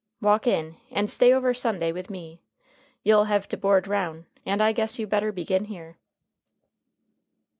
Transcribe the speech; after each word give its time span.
Walk 0.19 0.47
in, 0.47 0.77
and 0.89 1.07
stay 1.11 1.31
over 1.31 1.53
Sunday 1.53 1.91
with 1.91 2.09
me. 2.09 2.41
You'll 3.03 3.25
hev' 3.25 3.47
to 3.49 3.55
board 3.55 3.87
roun', 3.87 4.25
and 4.47 4.59
I 4.59 4.71
guess 4.71 4.97
you 4.97 5.05
better 5.05 5.31
begin 5.31 5.65
here." 5.65 5.99